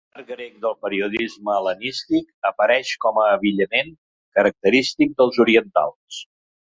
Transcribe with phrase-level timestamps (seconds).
[0.17, 1.21] En l'art grec del període
[1.55, 3.93] hel·lenístic apareix com a abillament
[4.39, 6.23] característic dels orientals.